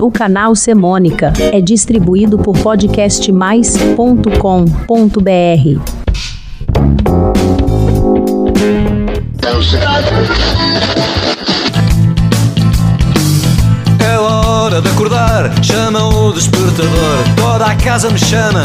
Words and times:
O 0.00 0.12
canal 0.12 0.54
Semônica 0.54 1.32
é 1.52 1.60
distribuído 1.60 2.38
por 2.38 2.56
podcastmais.com.br. 2.58 5.28
É 14.00 14.18
hora 14.18 14.80
de 14.80 14.88
acordar, 14.88 15.64
chama 15.64 16.06
o 16.06 16.32
despertador. 16.32 17.24
Toda 17.34 17.66
a 17.66 17.74
casa 17.74 18.08
me 18.08 18.18
chama, 18.18 18.62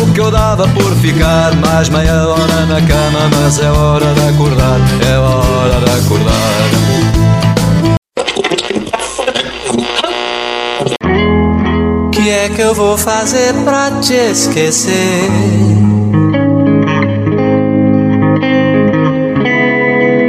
o 0.00 0.12
que 0.12 0.20
eu 0.20 0.30
dava 0.30 0.68
por 0.68 0.94
ficar 0.96 1.52
mais 1.56 1.88
meia 1.88 2.28
hora 2.28 2.66
na 2.66 2.80
cama. 2.80 3.28
Mas 3.40 3.58
é 3.58 3.68
hora 3.70 4.14
de 4.14 4.28
acordar, 4.28 4.78
é 5.12 5.18
hora 5.18 5.45
fazer 13.06 13.54
pra 13.62 14.00
te 14.00 14.14
esquecer? 14.14 15.30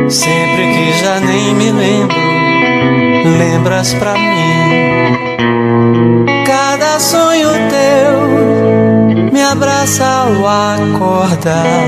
Sempre 0.08 0.64
que 0.74 0.94
já 1.02 1.20
nem 1.20 1.56
me 1.56 1.72
lembro, 1.72 2.16
lembras 3.40 3.96
pra 3.96 4.14
mim. 4.14 5.16
Cada 6.46 7.00
sonho 7.00 7.50
teu 7.72 9.32
me 9.32 9.42
abraça 9.42 10.06
ao 10.06 10.48
acordar, 10.48 11.88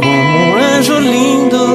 como 0.00 0.38
um 0.38 0.56
anjo 0.56 1.00
lindo. 1.00 1.66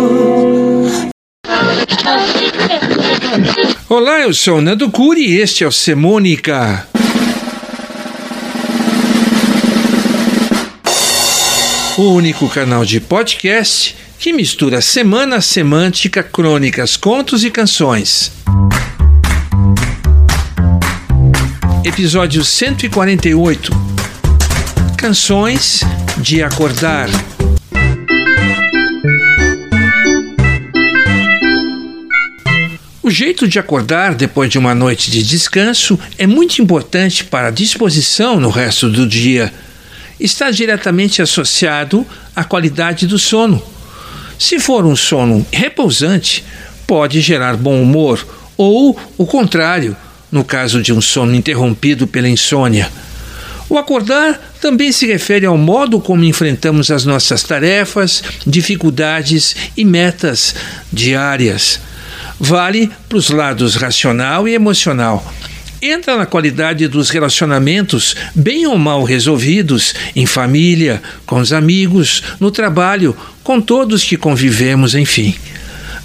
Olá, 3.90 4.22
eu 4.22 4.34
sou 4.34 4.62
Nando 4.62 4.90
Curi 4.90 5.32
e 5.32 5.42
este 5.42 5.66
é 5.66 5.68
o 5.68 5.72
Semônica. 5.72 6.88
O 11.98 12.14
único 12.14 12.48
canal 12.48 12.86
de 12.86 13.02
podcast 13.02 13.98
que 14.18 14.32
mistura 14.32 14.80
semana 14.80 15.42
semântica, 15.42 16.24
crônicas, 16.24 16.96
contos 16.96 17.44
e 17.44 17.52
canções. 17.52 18.32
Episódio 21.84 22.46
148 22.46 23.74
Canções 24.98 25.82
de 26.18 26.42
Acordar. 26.42 27.10
O 33.04 33.12
jeito 33.12 33.50
de 33.50 33.60
acordar 33.60 34.16
depois 34.16 34.50
de 34.50 34.58
uma 34.58 34.74
noite 34.74 35.12
de 35.12 35.22
descanso 35.24 36.00
é 36.18 36.26
muito 36.26 36.62
importante 36.62 37.26
para 37.26 37.50
a 37.50 37.52
disposição 37.52 38.40
no 38.40 38.50
resto 38.50 38.90
do 38.90 39.06
dia. 39.06 39.52
Está 40.22 40.52
diretamente 40.52 41.20
associado 41.20 42.06
à 42.36 42.44
qualidade 42.44 43.08
do 43.08 43.18
sono. 43.18 43.60
Se 44.38 44.60
for 44.60 44.86
um 44.86 44.96
sono 44.96 45.44
repousante, 45.52 46.46
pode 46.86 47.20
gerar 47.22 47.58
bom 47.58 47.82
humor, 47.82 48.24
ou 48.56 48.96
o 49.18 49.26
contrário, 49.26 49.98
no 50.32 50.44
caso 50.44 50.80
de 50.80 50.94
um 50.94 51.02
sono 51.02 51.34
interrompido 51.34 52.06
pela 52.06 52.30
insônia. 52.30 52.88
O 53.68 53.80
acordar 53.80 54.40
também 54.62 54.92
se 54.92 55.08
refere 55.08 55.48
ao 55.48 55.58
modo 55.58 56.00
como 56.00 56.24
enfrentamos 56.24 56.92
as 56.92 57.04
nossas 57.04 57.42
tarefas, 57.42 58.22
dificuldades 58.46 59.56
e 59.76 59.84
metas 59.84 60.54
diárias. 60.94 61.80
Vale 62.40 62.92
para 63.10 63.18
os 63.18 63.32
lados 63.32 63.76
racional 63.76 64.48
e 64.48 64.54
emocional. 64.54 65.26
Entra 65.82 66.16
na 66.16 66.28
qualidade 66.28 66.88
dos 66.88 67.10
relacionamentos, 67.10 68.16
bem 68.36 68.68
ou 68.68 68.78
mal 68.78 69.04
resolvidos, 69.04 69.96
em 70.16 70.28
família, 70.28 71.02
com 71.26 71.40
os 71.40 71.52
amigos, 71.52 72.22
no 72.40 72.52
trabalho, 72.52 73.18
com 73.44 73.60
todos 73.60 74.04
que 74.04 74.16
convivemos, 74.16 74.94
enfim. 74.94 75.34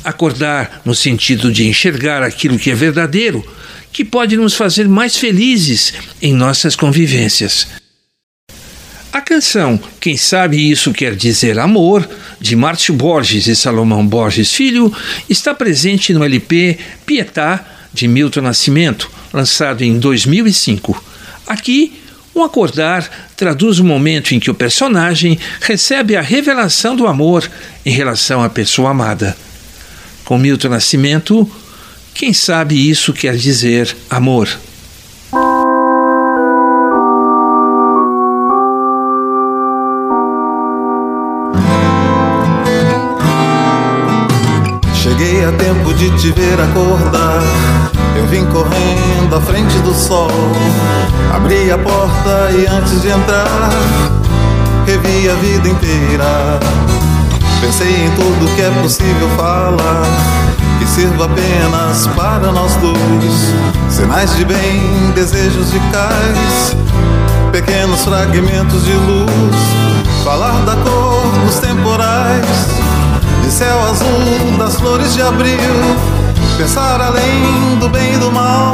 Acordar 0.02 0.80
no 0.82 0.94
sentido 0.94 1.52
de 1.52 1.66
enxergar 1.68 2.22
aquilo 2.22 2.58
que 2.58 2.70
é 2.70 2.74
verdadeiro, 2.74 3.44
que 3.92 4.02
pode 4.02 4.34
nos 4.38 4.54
fazer 4.54 4.88
mais 4.88 5.18
felizes 5.18 5.92
em 6.22 6.32
nossas 6.32 6.74
convivências. 6.74 7.66
A 9.12 9.20
canção 9.20 9.78
Quem 10.00 10.16
Sabe 10.16 10.70
Isso 10.70 10.90
Quer 10.90 11.14
Dizer 11.14 11.58
Amor, 11.58 12.08
de 12.40 12.56
Márcio 12.56 12.94
Borges 12.94 13.46
e 13.46 13.54
Salomão 13.54 14.06
Borges 14.06 14.54
Filho, 14.54 14.90
está 15.28 15.54
presente 15.54 16.14
no 16.14 16.24
LP 16.24 16.78
Pietá, 17.04 17.75
de 17.96 18.06
Milton 18.06 18.42
Nascimento, 18.42 19.10
lançado 19.32 19.82
em 19.82 19.98
2005. 19.98 21.02
Aqui, 21.46 21.98
um 22.34 22.44
acordar 22.44 23.08
traduz 23.34 23.78
o 23.78 23.84
momento 23.84 24.34
em 24.34 24.38
que 24.38 24.50
o 24.50 24.54
personagem 24.54 25.38
recebe 25.62 26.14
a 26.14 26.20
revelação 26.20 26.94
do 26.94 27.06
amor 27.06 27.50
em 27.84 27.90
relação 27.90 28.42
à 28.42 28.50
pessoa 28.50 28.90
amada. 28.90 29.34
Com 30.26 30.36
Milton 30.36 30.68
Nascimento, 30.68 31.50
quem 32.12 32.34
sabe 32.34 32.90
isso 32.90 33.14
quer 33.14 33.34
dizer 33.34 33.96
amor? 34.10 34.46
A 45.48 45.52
tempo 45.52 45.94
de 45.94 46.10
te 46.18 46.32
ver 46.32 46.60
acordar. 46.60 47.42
Eu 48.16 48.26
vim 48.26 48.44
correndo 48.46 49.36
à 49.36 49.40
frente 49.40 49.78
do 49.78 49.94
sol. 49.94 50.30
Abri 51.32 51.70
a 51.70 51.78
porta 51.78 52.50
e 52.50 52.66
antes 52.66 53.02
de 53.02 53.08
entrar, 53.08 53.70
revi 54.86 55.28
a 55.28 55.34
vida 55.34 55.68
inteira. 55.68 56.58
Pensei 57.60 58.06
em 58.06 58.10
tudo 58.12 58.54
que 58.56 58.62
é 58.62 58.70
possível 58.82 59.28
falar, 59.36 60.06
que 60.78 60.86
sirva 60.86 61.26
apenas 61.26 62.06
para 62.08 62.50
nós 62.50 62.74
dois. 62.76 63.54
Sinais 63.88 64.34
de 64.36 64.44
bem, 64.44 65.12
desejos 65.14 65.70
de 65.70 65.78
cais, 65.90 66.76
pequenos 67.52 68.04
fragmentos 68.04 68.84
de 68.84 68.92
luz. 68.92 69.56
Falar 70.24 70.64
da 70.64 70.74
cor 70.76 71.22
dos 71.44 71.58
temporais 71.60 72.85
de 73.46 73.52
céu 73.52 73.80
azul, 73.80 74.58
das 74.58 74.74
flores 74.74 75.14
de 75.14 75.22
abril. 75.22 75.56
Pensar 76.58 77.00
além 77.00 77.78
do 77.78 77.88
bem 77.88 78.14
e 78.14 78.18
do 78.18 78.32
mal, 78.32 78.72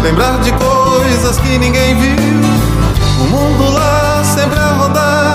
lembrar 0.00 0.38
de 0.40 0.52
coisas 0.52 1.38
que 1.38 1.58
ninguém 1.58 1.96
viu. 1.96 2.16
O 3.20 3.24
mundo 3.24 3.72
lá 3.72 4.22
sempre 4.24 4.58
a 4.60 4.68
rodar, 4.74 5.34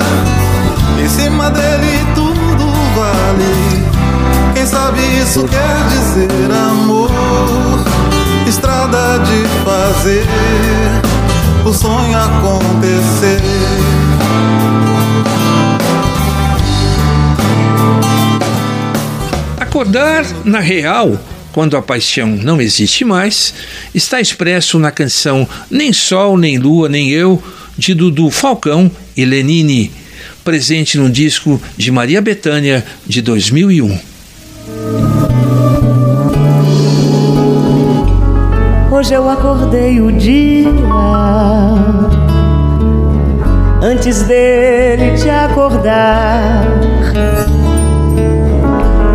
em 0.97 1.09
cima 1.09 1.49
dele 1.49 2.05
tudo 2.15 2.71
vale. 2.95 3.85
Quem 4.53 4.65
sabe 4.65 5.01
isso 5.21 5.43
quer 5.43 5.77
dizer 5.89 6.29
amor, 6.51 7.11
estrada 8.47 9.19
de 9.19 9.47
fazer 9.65 10.25
o 11.65 11.73
sonho 11.73 12.17
acontecer. 12.17 13.58
Acordar 19.69 20.25
na 20.45 20.59
real, 20.59 21.15
quando 21.51 21.77
a 21.77 21.81
paixão 21.81 22.25
não 22.27 22.59
existe 22.59 23.05
mais, 23.05 23.53
está 23.93 24.19
expresso 24.19 24.79
na 24.79 24.89
canção 24.89 25.47
Nem 25.69 25.93
Sol, 25.93 26.35
Nem 26.39 26.57
Lua, 26.57 26.89
Nem 26.89 27.11
Eu, 27.11 27.41
de 27.77 27.93
Dudu 27.93 28.31
Falcão 28.31 28.89
e 29.15 29.23
Lenine, 29.23 29.91
presente 30.43 30.97
no 30.97 31.07
disco 31.07 31.61
de 31.77 31.91
Maria 31.91 32.19
Bethânia 32.19 32.83
de 33.05 33.21
2001. 33.21 33.99
Hoje 38.91 39.13
eu 39.13 39.29
acordei 39.29 40.01
o 40.01 40.11
dia 40.11 40.67
antes 43.83 44.23
dele 44.23 45.15
te 45.15 45.29
acordar 45.29 46.78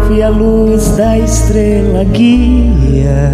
vi 0.08 0.22
a 0.22 0.28
luz 0.28 0.96
da 0.96 1.18
estrela 1.18 2.04
guia 2.04 3.30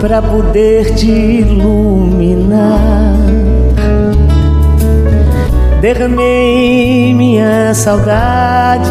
para 0.00 0.22
poder 0.22 0.94
te 0.94 1.10
iluminar. 1.10 2.70
Derramei 5.80 7.12
minha 7.14 7.74
saudade 7.74 8.90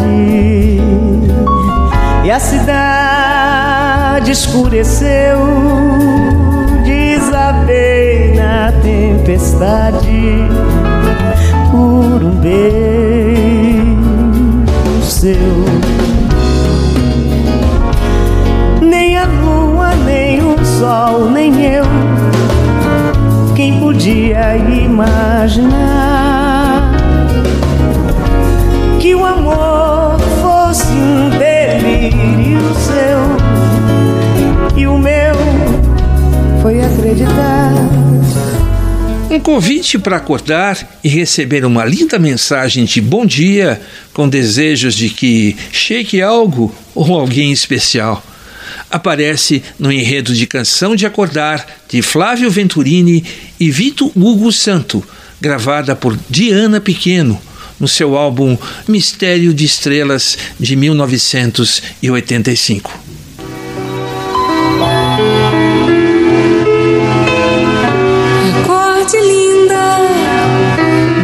e 2.24 2.30
a 2.30 2.38
cidade 2.38 4.32
escureceu. 4.32 5.38
Desabei 6.84 8.34
na 8.34 8.72
tempestade 8.82 10.46
por 11.70 12.22
um 12.22 12.36
beijo 12.40 13.22
seu. 15.02 15.91
Podia 24.02 24.56
imaginar 24.56 25.70
que 29.00 29.14
o 29.14 29.24
amor 29.24 30.18
fosse 30.42 30.88
um 30.88 31.30
delírio 31.30 32.74
seu 32.74 33.20
e 34.76 34.88
o 34.88 34.98
meu 34.98 35.36
foi 36.60 36.80
acreditar. 36.80 37.74
Um 39.30 39.38
convite 39.38 40.00
para 40.00 40.16
acordar 40.16 40.84
e 41.04 41.08
receber 41.08 41.64
uma 41.64 41.84
linda 41.84 42.18
mensagem 42.18 42.84
de 42.84 43.00
bom 43.00 43.24
dia 43.24 43.80
com 44.12 44.28
desejos 44.28 44.96
de 44.96 45.10
que 45.10 45.56
chegue 45.70 46.20
algo 46.20 46.74
ou 46.92 47.14
alguém 47.14 47.52
especial. 47.52 48.20
Aparece 48.90 49.62
no 49.78 49.92
enredo 49.92 50.34
de 50.34 50.46
Canção 50.46 50.96
de 50.96 51.06
Acordar 51.06 51.64
de 51.88 52.02
Flávio 52.02 52.50
Venturini 52.50 53.24
e 53.58 53.70
Vito 53.70 54.12
Hugo 54.14 54.52
Santo, 54.52 55.02
gravada 55.40 55.96
por 55.96 56.18
Diana 56.28 56.80
Pequeno 56.80 57.40
no 57.82 57.88
seu 57.88 58.16
álbum 58.16 58.56
Mistério 58.86 59.52
de 59.52 59.64
Estrelas 59.64 60.38
de 60.58 60.76
1985. 60.76 62.92
Acorde 68.60 69.16
linda, 69.16 69.98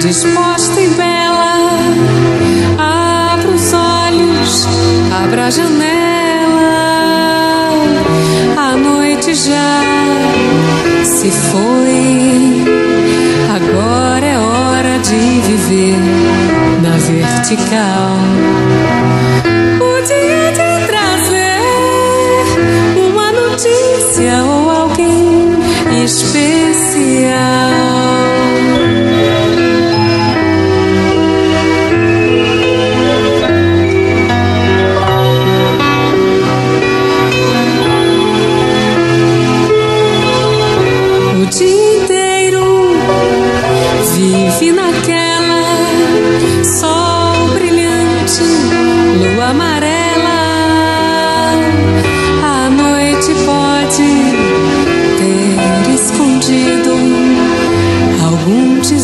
disposta 0.00 0.80
e 0.80 0.88
bela, 0.88 1.78
abra 2.76 3.50
os 3.50 3.72
olhos, 3.72 4.66
abra 5.12 5.46
a 5.46 5.50
janela. 5.50 6.17
A 8.60 8.76
noite 8.76 9.34
já 9.36 9.82
se 11.04 11.30
foi, 11.30 12.64
agora 13.54 14.26
é 14.26 14.36
hora 14.36 14.98
de 14.98 15.40
viver 15.46 15.96
na 16.82 16.96
vertical. 16.96 18.18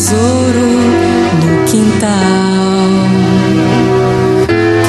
Tesouro 0.05 0.67
no 1.41 1.65
quintal. 1.65 2.09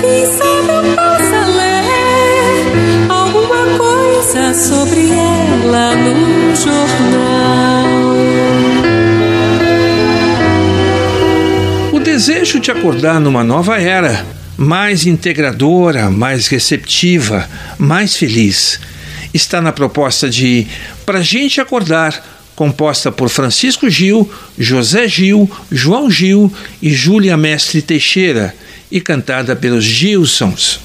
Quem 0.03 0.27
sabe 0.27 0.95
possa 0.95 1.47
ler 1.57 3.09
alguma 3.09 3.79
coisa 3.79 4.53
sobre 4.53 5.09
ela 5.09 5.97
no 5.97 6.55
jornal. 6.55 7.87
O 11.95 11.99
desejo 11.99 12.61
de 12.61 12.71
acordar 12.71 13.19
numa 13.19 13.43
nova 13.43 13.81
era, 13.81 14.23
mais 14.55 15.07
integradora, 15.07 16.11
mais 16.11 16.47
receptiva, 16.47 17.49
mais 17.79 18.15
feliz, 18.15 18.79
está 19.33 19.63
na 19.63 19.73
proposta 19.73 20.29
de 20.29 20.67
Pra 21.07 21.23
Gente 21.23 21.59
Acordar, 21.59 22.36
composta 22.57 23.13
por 23.13 23.29
Francisco 23.29 23.89
Gil, 23.89 24.29
José 24.59 25.07
Gil, 25.07 25.49
João 25.71 26.11
Gil 26.11 26.51
e 26.83 26.91
Júlia 26.91 27.37
Mestre 27.37 27.83
Teixeira, 27.83 28.55
e 28.91 29.01
cantada 29.01 29.55
pelos 29.55 29.85
Gilsons. 29.85 30.81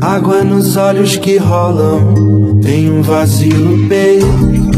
Água 0.00 0.44
nos 0.44 0.76
olhos 0.76 1.16
que 1.16 1.38
rolam, 1.38 2.60
tem 2.60 2.90
um 2.90 3.02
vazio 3.02 3.58
no 3.58 3.88
peito. 3.88 4.71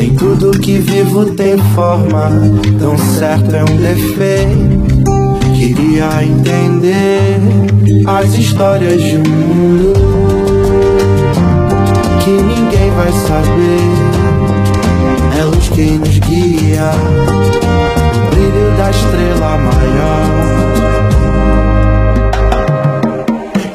Nem 0.00 0.14
tudo 0.14 0.50
que 0.58 0.78
vivo 0.78 1.26
tem 1.34 1.58
forma, 1.74 2.30
tão 2.78 2.96
certo 2.96 3.54
é 3.54 3.62
um 3.62 3.76
defeito. 3.76 5.12
Queria 5.54 6.24
entender 6.24 7.38
as 8.06 8.32
histórias 8.32 8.98
de 9.02 9.18
um 9.18 9.22
mundo 9.28 9.92
que 12.24 12.30
ninguém 12.30 12.90
vai 12.92 13.12
saber. 13.12 13.82
É 15.38 15.44
luz 15.44 15.68
quem 15.68 15.98
nos 15.98 16.18
guia, 16.20 16.92
o 18.16 18.30
brilho 18.30 18.74
da 18.78 18.88
estrela 18.88 19.58
maior. 19.58 20.24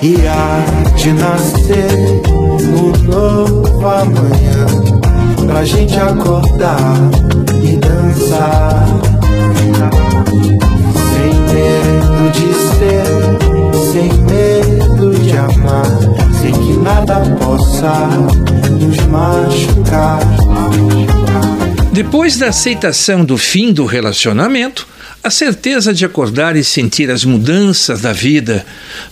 E 0.02 0.16
há 0.28 0.64
de 0.96 1.14
nascer 1.14 2.24
um 2.34 2.92
novo 3.12 3.86
amanhã 3.86 4.95
Pra 5.56 5.64
gente 5.64 5.96
acordar 5.96 6.98
e 7.64 7.78
dançar. 7.78 8.86
Sem 11.14 11.34
medo 11.48 12.32
de 12.34 12.54
ser, 12.76 13.06
sem 13.94 14.12
medo 14.26 15.18
de 15.18 15.32
amar. 15.38 15.86
Sem 16.42 16.52
que 16.52 16.74
nada 16.74 17.22
possa 17.38 18.06
nos 18.70 18.98
machucar. 19.08 20.20
Depois 21.94 22.36
da 22.36 22.50
aceitação 22.50 23.24
do 23.24 23.38
fim 23.38 23.72
do 23.72 23.86
relacionamento, 23.86 24.86
a 25.24 25.30
certeza 25.30 25.94
de 25.94 26.04
acordar 26.04 26.58
e 26.58 26.66
sentir 26.66 27.10
as 27.10 27.24
mudanças 27.24 28.02
da 28.02 28.12
vida 28.12 28.66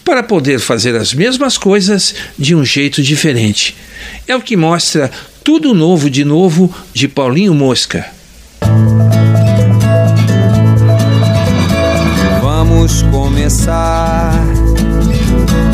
para 0.04 0.22
poder 0.22 0.60
fazer 0.60 0.94
as 0.98 1.14
mesmas 1.14 1.58
coisas 1.58 2.14
de 2.38 2.54
um 2.54 2.66
jeito 2.66 3.02
diferente. 3.02 3.78
É 4.28 4.36
o 4.36 4.42
que 4.42 4.58
mostra 4.58 5.10
Tudo 5.44 5.74
Novo 5.74 6.10
de 6.10 6.24
Novo 6.24 6.74
de 6.94 7.06
Paulinho 7.06 7.54
Mosca. 7.54 8.06
Vamos 12.42 13.02
começar 13.04 14.32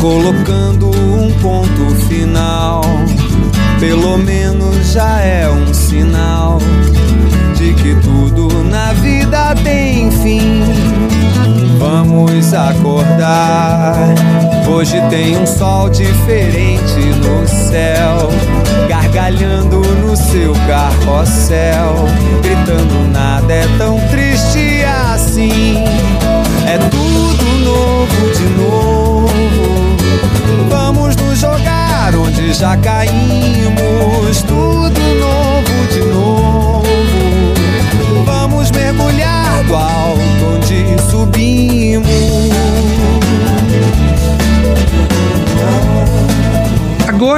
colocando 0.00 0.90
um 0.90 1.30
ponto 1.40 1.94
final. 2.08 2.80
Pelo 3.78 4.18
menos 4.18 4.92
já 4.92 5.20
é 5.20 5.48
um 5.48 5.72
sinal 5.72 6.58
de 7.56 7.72
que 7.74 7.94
tudo 8.00 8.64
na 8.64 8.92
vida 8.94 9.54
tem 9.62 10.10
fim. 10.10 10.64
Vamos 11.78 12.52
acordar. 12.52 14.14
Hoje 14.80 14.98
tem 15.10 15.36
um 15.36 15.46
sol 15.46 15.90
diferente 15.90 17.00
no 17.18 17.46
céu, 17.46 18.30
gargalhando 18.88 19.78
no 19.96 20.16
seu 20.16 20.54
carrossel, 20.66 21.96
gritando 22.40 23.12
nada 23.12 23.52
é 23.52 23.66
tão 23.76 24.00
triste 24.08 24.82
assim. 25.12 25.84
É 26.66 26.78
tudo 26.88 27.44
novo 27.62 28.32
de 28.32 28.44
novo. 28.58 29.28
Vamos 30.70 31.14
nos 31.14 31.38
jogar 31.38 32.14
onde 32.14 32.54
já 32.54 32.74
caímos. 32.78 34.40
Tudo 34.48 35.00
novo 35.20 35.92
de 35.92 36.00
novo. 36.10 36.84
Vamos 38.24 38.70
mergulhar 38.70 39.62
do 39.64 39.76
alto 39.76 40.54
onde 40.54 40.96
subimos. 41.10 41.79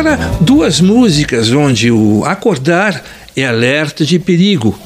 Agora, 0.03 0.19
duas 0.41 0.81
músicas 0.81 1.53
onde 1.53 1.89
o 1.89 2.25
acordar 2.25 3.05
é 3.37 3.47
alerta 3.47 4.05
de 4.05 4.19
perigo. 4.19 4.77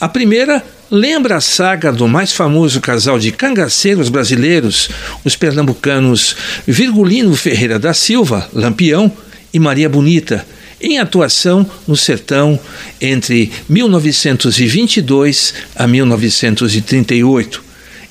A 0.00 0.08
primeira 0.08 0.64
lembra 0.90 1.36
a 1.36 1.42
saga 1.42 1.92
do 1.92 2.08
mais 2.08 2.32
famoso 2.32 2.80
casal 2.80 3.18
de 3.18 3.32
cangaceiros 3.32 4.08
brasileiros, 4.08 4.88
os 5.22 5.36
pernambucanos 5.36 6.34
Virgulino 6.66 7.36
Ferreira 7.36 7.78
da 7.78 7.92
Silva, 7.92 8.48
Lampião, 8.50 9.12
e 9.52 9.58
Maria 9.58 9.90
Bonita, 9.90 10.46
em 10.80 10.98
atuação 10.98 11.70
no 11.86 11.94
sertão 11.94 12.58
entre 12.98 13.52
1922 13.68 15.52
a 15.74 15.86
1938 15.86 17.62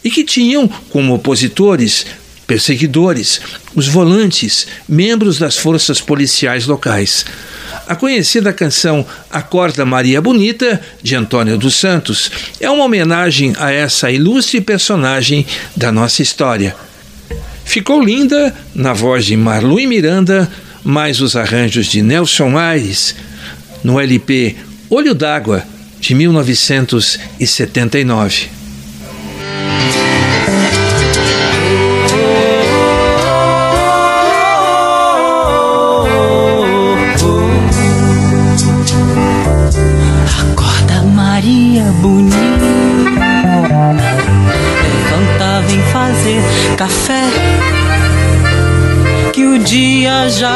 e 0.04 0.12
que 0.12 0.24
tinham 0.24 0.68
como 0.92 1.16
opositores 1.16 2.06
perseguidores, 2.48 3.42
os 3.74 3.88
volantes, 3.88 4.68
membros 4.88 5.40
das 5.40 5.58
forças 5.58 6.00
policiais 6.00 6.66
locais. 6.66 7.26
A 7.88 7.96
conhecida 7.96 8.54
canção 8.54 9.06
Acorda 9.30 9.86
Maria 9.86 10.22
Bonita, 10.22 10.82
de 11.04 11.16
Antônio 11.16 11.58
dos 11.58 11.76
Santos, 11.76 12.32
é 12.60 12.70
uma 12.70 12.86
homenagem 12.86 13.54
a 13.60 13.72
essa 13.72 14.12
ilustre 14.12 14.62
personagem 14.62 15.46
da 15.76 15.92
nossa 15.92 16.22
história. 16.22 16.74
Ficou 17.64 18.02
linda 18.02 18.56
na 18.74 18.94
voz 18.94 19.26
de 19.26 19.36
Marlu 19.36 19.78
e 19.80 19.88
Miranda, 19.88 20.50
mais 20.84 21.22
os 21.22 21.36
arranjos 21.36 21.88
de 21.88 22.02
Nelson 22.02 22.58
Aires, 22.58 23.16
no 23.84 24.00
LP 24.00 24.56
Olho 24.90 25.14
d'Água, 25.14 25.64
de 26.00 26.14
1979. 26.14 28.65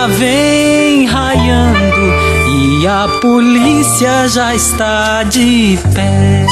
Vem 0.08 1.06
raiando 1.06 2.14
e 2.48 2.88
a 2.88 3.08
polícia 3.22 4.28
já 4.28 4.56
está 4.56 5.24
de 5.24 5.78
pé. 5.94 6.46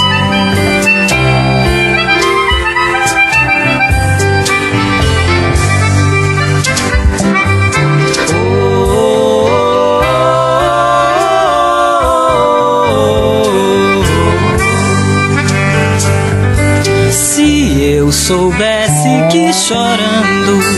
eu 18.08 18.12
soubesse 18.12 19.10
que 19.32 19.51
chorando 19.51 20.76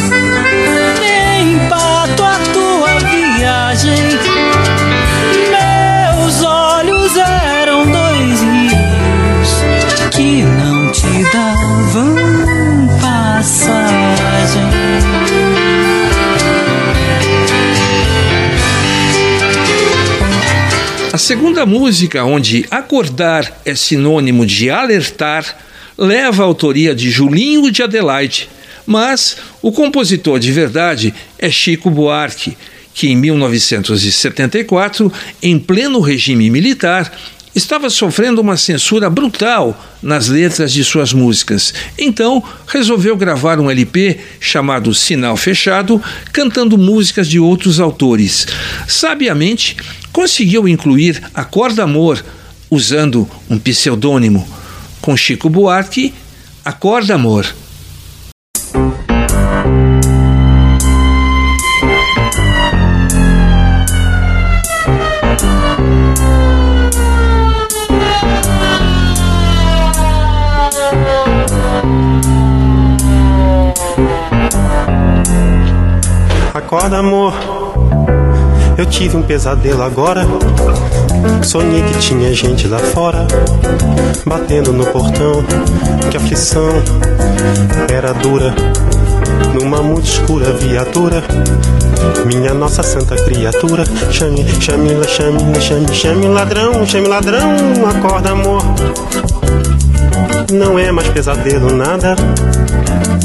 segunda 21.29 21.63
música, 21.63 22.23
onde 22.23 22.65
acordar 22.71 23.61
é 23.63 23.75
sinônimo 23.75 24.47
de 24.47 24.71
alertar, 24.71 25.45
leva 25.95 26.41
a 26.41 26.45
autoria 26.47 26.95
de 26.95 27.11
Julinho 27.11 27.71
de 27.71 27.83
Adelaide, 27.83 28.49
mas 28.83 29.37
o 29.61 29.71
compositor 29.71 30.39
de 30.39 30.51
verdade 30.51 31.13
é 31.37 31.51
Chico 31.51 31.91
Buarque, 31.91 32.57
que 32.95 33.09
em 33.09 33.15
1974, 33.15 35.13
em 35.39 35.59
pleno 35.59 35.99
regime 35.99 36.49
militar, 36.49 37.15
estava 37.55 37.91
sofrendo 37.91 38.41
uma 38.41 38.57
censura 38.57 39.07
brutal 39.07 39.79
nas 40.01 40.29
letras 40.29 40.71
de 40.73 40.83
suas 40.83 41.13
músicas. 41.13 41.73
Então, 41.97 42.43
resolveu 42.67 43.15
gravar 43.15 43.59
um 43.59 43.69
LP 43.69 44.19
chamado 44.39 44.93
Sinal 44.95 45.37
Fechado, 45.37 46.01
cantando 46.31 46.77
músicas 46.77 47.27
de 47.27 47.39
outros 47.39 47.79
autores. 47.79 48.47
Sabiamente, 48.87 49.77
conseguiu 50.11 50.67
incluir 50.67 51.21
Acorda 51.33 51.83
Amor, 51.83 52.23
usando 52.69 53.29
um 53.49 53.57
pseudônimo 53.57 54.47
com 55.01 55.15
Chico 55.15 55.49
Buarque, 55.49 56.13
Acorda 56.63 57.15
Amor. 57.15 57.45
Acorda, 76.53 76.97
amor. 76.99 77.58
Eu 78.79 78.85
tive 78.85 79.17
um 79.17 79.21
pesadelo 79.21 79.83
agora. 79.83 80.25
Sonhei 81.43 81.83
que 81.83 81.99
tinha 81.99 82.33
gente 82.33 82.65
lá 82.65 82.79
fora, 82.79 83.27
batendo 84.25 84.71
no 84.71 84.85
portão. 84.85 85.43
Que 86.09 86.15
aflição 86.15 86.69
era 87.93 88.13
dura, 88.13 88.55
numa 89.53 89.83
muito 89.83 90.05
escura 90.05 90.53
viatura. 90.53 91.21
Minha 92.25 92.53
nossa 92.53 92.81
santa 92.81 93.17
criatura, 93.17 93.83
chame, 94.13 94.45
chame, 94.61 94.91
chame, 95.05 95.59
chame, 95.59 95.93
chame 95.93 96.27
ladrão, 96.29 96.85
chame 96.85 97.09
ladrão, 97.09 97.57
acorda 97.85 98.29
amor. 98.29 98.63
Não 100.53 100.79
é 100.79 100.89
mais 100.89 101.09
pesadelo 101.09 101.75
nada. 101.75 102.15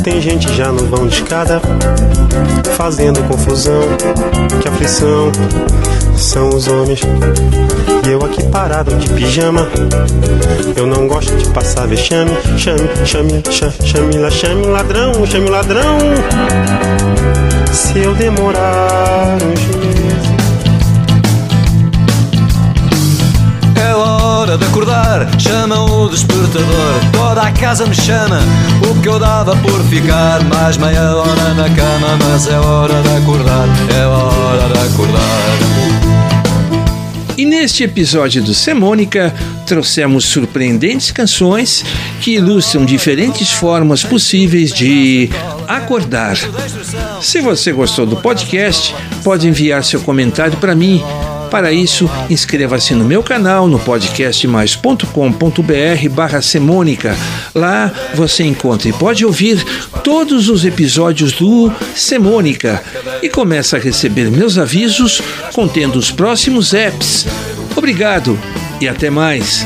Tem 0.04 0.20
gente 0.20 0.54
já 0.54 0.70
no 0.70 0.84
vão 0.84 1.06
de 1.06 1.14
escada, 1.14 1.62
fazendo 2.76 3.26
confusão. 3.26 3.80
Que 4.61 4.68
aflição 4.68 5.32
são 6.14 6.50
os 6.50 6.68
homens. 6.68 7.00
E 8.06 8.11
eu 8.11 8.23
aqui 8.23 8.42
parado 8.50 8.94
de 8.96 9.08
pijama. 9.08 9.66
Eu 10.76 10.87
não 10.87 11.08
gosto 11.08 11.34
de 11.34 11.49
passar 11.49 11.88
vexame. 11.88 12.32
Chame, 12.58 12.87
chame, 13.06 13.42
chame, 13.50 13.80
chame, 13.82 14.30
chame 14.30 14.66
ladrão, 14.66 15.26
chame 15.26 15.49
ladrão. 15.49 15.99
Se 17.73 18.00
eu 18.00 18.14
demorar 18.14 19.38
uns 19.42 19.93
hora 24.44 24.58
de 24.58 24.64
acordar, 24.66 25.40
chama 25.40 25.82
o 25.84 26.06
despertador. 26.06 27.00
Toda 27.12 27.40
a 27.40 27.50
casa 27.50 27.86
me 27.86 27.94
chama, 27.94 28.40
o 28.90 29.00
que 29.00 29.08
eu 29.08 29.18
dava 29.18 29.56
por 29.56 29.82
ficar 29.84 30.44
mais 30.44 30.76
meia 30.76 31.16
hora 31.16 31.54
na 31.54 31.70
cama. 31.70 32.18
Mas 32.22 32.46
é 32.46 32.58
hora 32.58 33.00
de 33.00 33.08
acordar, 33.16 33.66
é 33.98 34.06
hora 34.06 34.68
de 34.68 34.78
acordar. 34.92 35.24
E 37.38 37.46
neste 37.46 37.84
episódio 37.84 38.42
do 38.42 38.52
Semônica, 38.52 39.34
trouxemos 39.64 40.26
surpreendentes 40.26 41.10
canções 41.10 41.82
que 42.20 42.34
ilustram 42.34 42.84
diferentes 42.84 43.50
formas 43.50 44.04
possíveis 44.04 44.74
de 44.74 45.30
acordar. 45.66 46.36
Se 47.22 47.40
você 47.40 47.72
gostou 47.72 48.04
do 48.04 48.16
podcast, 48.18 48.94
pode 49.24 49.48
enviar 49.48 49.82
seu 49.82 50.02
comentário 50.02 50.58
para 50.58 50.74
mim 50.74 51.02
para 51.50 51.72
isso, 51.72 52.10
inscreva-se 52.28 52.94
no 52.94 53.04
meu 53.04 53.22
canal 53.22 53.68
no 53.68 53.78
podcastmais.com.br 53.78 56.08
barra 56.10 56.42
semônica. 56.42 57.16
Lá 57.54 57.92
você 58.14 58.44
encontra 58.44 58.88
e 58.88 58.92
pode 58.92 59.24
ouvir 59.24 59.64
todos 60.02 60.48
os 60.48 60.64
episódios 60.64 61.32
do 61.32 61.72
Semônica 61.94 62.82
e 63.22 63.28
começa 63.28 63.76
a 63.76 63.80
receber 63.80 64.30
meus 64.30 64.58
avisos 64.58 65.22
contendo 65.52 65.98
os 65.98 66.10
próximos 66.10 66.74
apps. 66.74 67.26
Obrigado 67.76 68.38
e 68.80 68.88
até 68.88 69.10
mais. 69.10 69.64